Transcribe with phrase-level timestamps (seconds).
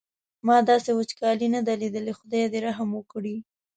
[0.47, 3.35] ما داسې وچکالي نه ده لیدلې خدای دې رحم وکړي.